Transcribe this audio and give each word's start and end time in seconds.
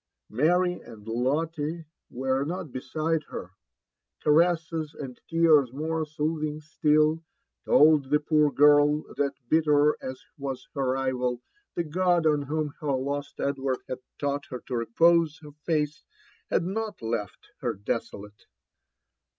Mary 0.31 0.81
and 0.83 1.07
Lotte 1.07 1.85
were 2.09 2.43
now 2.43 2.63
beside 2.63 3.21
her: 3.29 3.51
caresses, 4.23 4.95
and 4.95 5.21
tears 5.29 5.69
m^fe 5.69 6.07
sootliing 6.07 6.59
still, 6.59 7.23
told 7.65 8.09
the 8.09 8.19
poor 8.19 8.51
girl 8.51 9.03
that 9.17 9.35
bitter 9.47 9.95
as 10.01 10.19
was 10.39 10.67
her 10.73 10.93
trial, 10.95 11.39
the 11.75 11.83
God 11.83 12.25
on' 12.25 12.41
whom 12.41 12.73
her 12.79 12.93
lost 12.95 13.39
Edward 13.39 13.81
had 13.87 13.99
faoght 14.19 14.47
her 14.49 14.61
to 14.61 14.75
repose 14.77 15.37
her 15.43 15.51
faiih 15.51 16.01
had 16.49 16.63
not 16.63 17.03
left 17.03 17.03
8M 17.03 17.05
UFB 17.05 17.05
AND 17.11 17.19
ADVKNTURES 17.21 17.29
OF 17.29 17.59
her 17.59 17.73
desoUle. 18.27 18.43